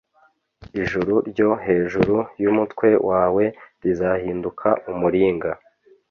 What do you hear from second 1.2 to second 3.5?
ryo hejuru yumutwe wawe